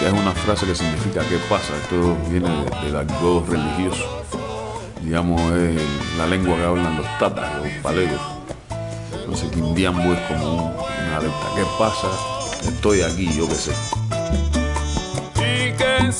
[0.00, 1.74] Ya es una frase que significa qué pasa.
[1.82, 4.04] Esto viene de- del argot religioso.
[5.02, 5.80] Digamos, es
[6.18, 8.20] la lengua que hablan los tatas, los palegos.
[9.12, 10.72] Entonces, Quindiambo es como un-
[11.06, 11.46] una alerta.
[11.54, 12.08] ¿Qué pasa?
[12.68, 13.72] Estoy aquí, yo qué sé.
[15.78, 16.12] que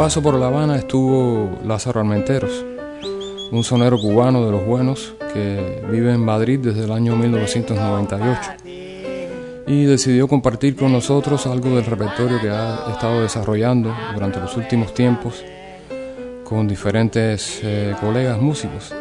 [0.00, 2.64] paso por La Habana estuvo Lázaro Armenteros,
[3.52, 8.40] un sonero cubano de los buenos que vive en Madrid desde el año 1998
[9.66, 14.94] y decidió compartir con nosotros algo del repertorio que ha estado desarrollando durante los últimos
[14.94, 15.44] tiempos
[16.44, 18.94] con diferentes eh, colegas músicos.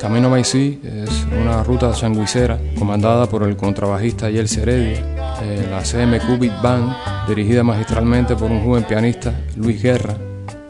[0.00, 5.02] Camino Maicí es una ruta changuicera comandada por el contrabajista Yel Heredia,
[5.42, 10.14] eh, la CMQ Beat Band, dirigida magistralmente por un joven pianista, Luis Guerra,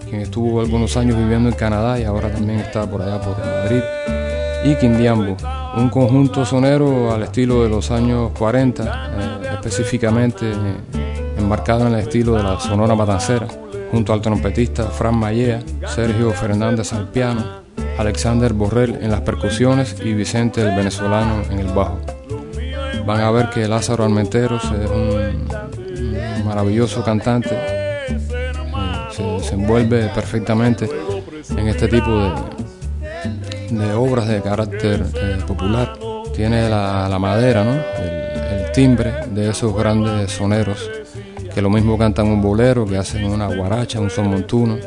[0.09, 3.83] quien estuvo algunos años viviendo en Canadá y ahora también está por allá por Madrid,
[4.65, 5.37] y Quindiambo,
[5.77, 10.53] un conjunto sonero al estilo de los años 40, eh, específicamente
[11.37, 13.47] enmarcado en el estilo de la Sonora Matancera
[13.91, 17.63] junto al trompetista Fran Mayea, Sergio Fernández al piano,
[17.99, 22.01] Alexander Borrell en las percusiones y Vicente el venezolano en el bajo.
[23.07, 25.84] Van a ver que Lázaro Almenteros es un,
[26.55, 27.59] maravilloso cantante,
[29.11, 30.89] se desenvuelve perfectamente
[31.51, 32.33] en este tipo
[33.71, 35.99] de, obras de carácter eh, popular.
[36.33, 37.65] Tiene la, madera,
[37.99, 40.89] el timbre de esos grandes soneros
[41.53, 44.79] que lo mismo cantan un bolero, que hacen una guaracha, un son montuno,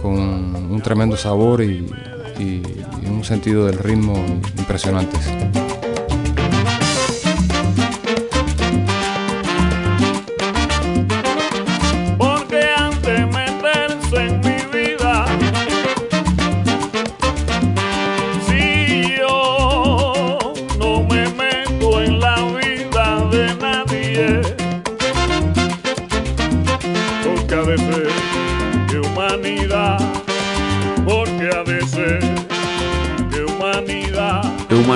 [0.00, 1.84] con un tremendo sabor y,
[2.38, 2.62] y
[3.08, 4.14] un sentido del ritmo
[4.56, 5.61] impresionantes.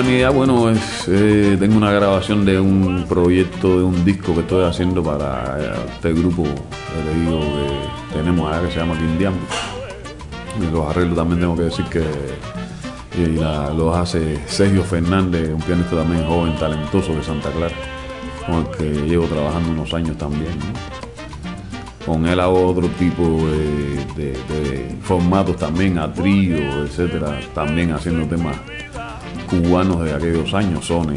[0.07, 0.71] Humanidad, bueno,
[1.07, 5.73] eh, tengo una grabación de un proyecto, de un disco que estoy haciendo para eh,
[5.95, 6.49] este grupo que
[8.09, 9.39] que tenemos allá que se llama Quindiambo.
[10.71, 12.05] Los arreglos también tengo que decir que
[13.75, 17.75] los hace Sergio Fernández, un pianista también joven, talentoso de Santa Clara,
[18.45, 20.57] con el que llevo trabajando unos años también.
[22.05, 23.23] Con él hago otro tipo
[24.15, 28.55] de, de formatos también, a trío, etcétera, también haciendo temas
[29.47, 31.15] cubanos de aquellos años, son.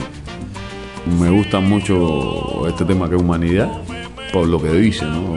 [1.18, 3.70] Me gusta mucho este tema que es humanidad,
[4.32, 5.36] por lo que dice, ¿no?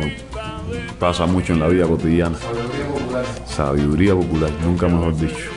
[1.00, 2.38] Pasa mucho en la vida cotidiana.
[2.38, 3.26] Sabiduría popular.
[3.46, 5.50] Sabiduría popular, nunca mejor dicho.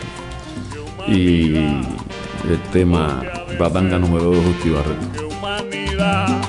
[1.06, 3.22] Y el tema
[3.58, 6.45] Batanga número 2 Justi Barreto.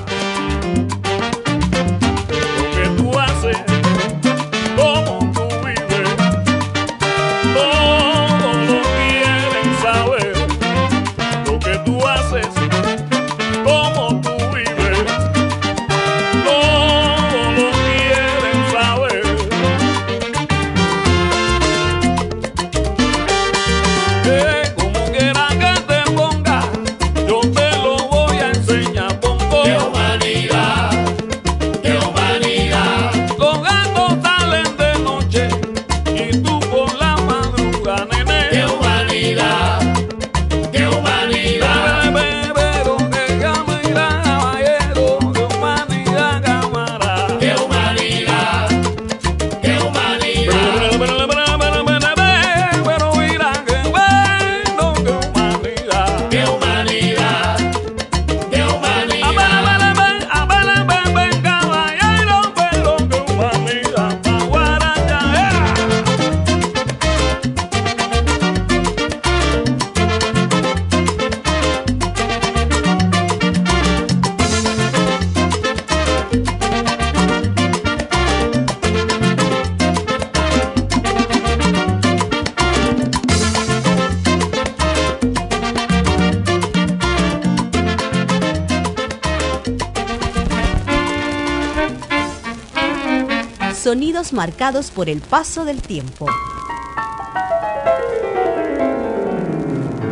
[94.32, 96.26] Marcados por el paso del tiempo.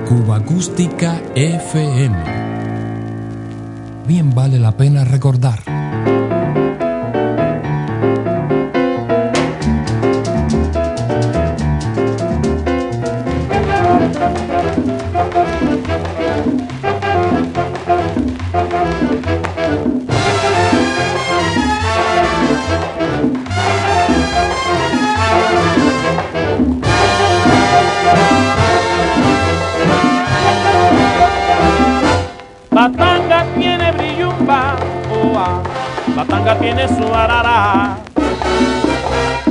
[0.08, 2.16] Cuba Acústica FM.
[4.06, 5.85] Bien vale la pena recordar.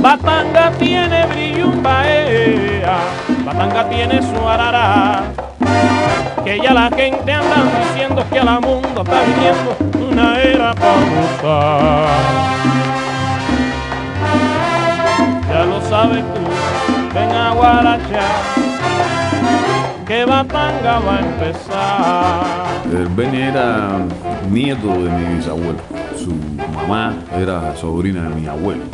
[0.06, 2.96] Batanga tiene brillo paea,
[3.44, 5.24] Batanga tiene su arara.
[6.44, 12.06] Que ya la gente anda diciendo que a la mundo está viniendo una era para
[15.48, 16.40] Ya lo sabes tú,
[17.12, 18.28] ven a Guarachá,
[20.06, 22.66] que Batanga va a empezar.
[22.92, 23.98] El Beni era
[24.48, 25.80] nieto de mi bisabuelo.
[26.16, 26.32] Su
[26.72, 28.84] mamá era sobrina de mi abuelo.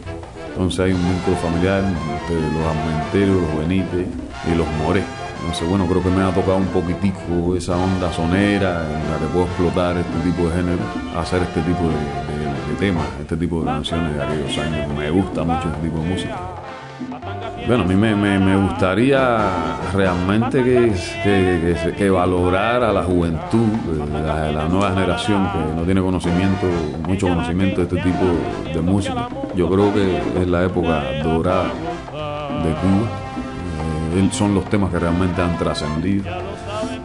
[0.52, 4.06] Entonces hay un vínculo familiar entre los Armenteros, los Benítez
[4.50, 5.02] y los Moré.
[5.40, 9.26] Entonces, bueno, creo que me ha tocado un poquitico esa onda sonera en la que
[9.32, 10.82] puedo explotar este tipo de género,
[11.18, 14.88] hacer este tipo de temas, este tipo de canciones de aquellos años.
[14.96, 16.61] Me gusta mucho este tipo de música.
[17.66, 19.38] Bueno, a mí me, me- me gustaría
[19.94, 20.92] realmente que,
[21.22, 26.66] que, que valorara la juventud, eh, la, la nueva generación que no tiene conocimiento,
[27.06, 28.24] mucho conocimiento de este tipo
[28.74, 29.28] de música.
[29.54, 33.08] Yo creo que es la época dorada de Cuba.
[34.16, 36.24] Eh, son los temas que realmente han trascendido.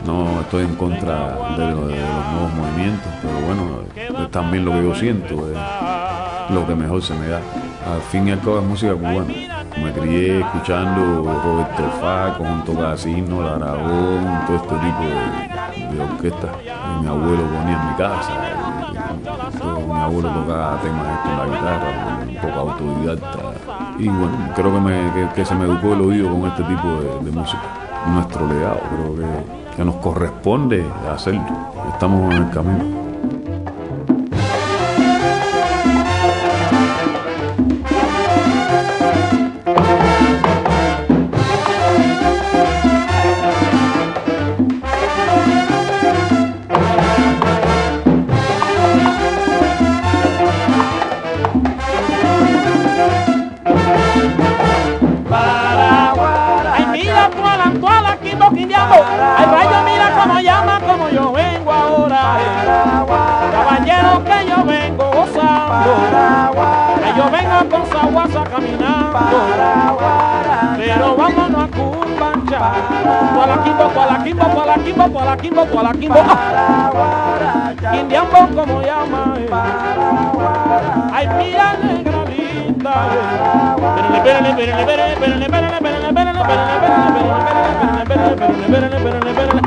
[0.06, 4.96] No estoy en contra de los nuevos movimientos, pero bueno, es también lo que yo
[4.96, 7.38] siento, es lo que mejor se me da.
[7.94, 9.57] Al fin y al cabo es música cubana.
[9.84, 16.52] Me crié escuchando Roberto Fá, Conjunto Casino, La Aragón, todo este tipo de, de orquestas
[16.58, 18.32] que mi abuelo ponía en mi casa.
[19.88, 23.40] Mi abuelo tocaba temas en la guitarra, un poco autodidacta.
[24.00, 27.62] Y bueno, creo que se me educó el oído con este tipo de, de música.
[28.08, 31.44] Nuestro legado, creo que, que nos corresponde hacerlo.
[31.94, 33.07] Estamos en el camino.
[72.58, 73.34] Cumbancha.
[73.34, 76.22] Tuala, quimbo, tuala, quimbo, tuala, quimbo, tuala, quimbo, tuala, quimbo.
[77.92, 79.22] Quimbiambo, como llama.
[79.38, 79.50] eh.
[81.14, 82.94] Ay, mira, negra linda.
[83.14, 84.18] eh.
[84.18, 86.68] Espérale, espérale, espérale, espérale, espérale, espérale, espérale, espérale, espérale, espérale,
[88.02, 89.62] espérale, espérale, espérale, espérale, espérale, espérale.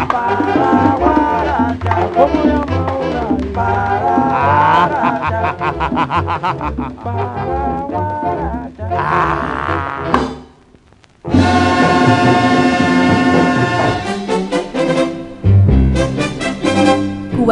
[8.93, 9.50] Ah.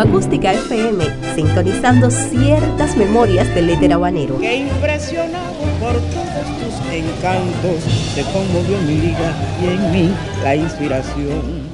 [0.00, 4.38] Acústica FM, sintonizando ciertas memorias del éter habanero.
[4.38, 7.82] que impresionado por todos tus encantos
[8.14, 11.68] se conmovió mi liga y en mí la inspiración.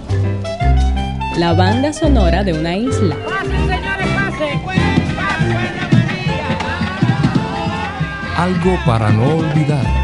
[1.38, 3.16] La banda sonora de una isla.
[8.36, 10.03] Algo para no olvidar.